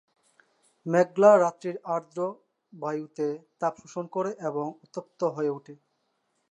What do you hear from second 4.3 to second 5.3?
এবং উত্তপ্ত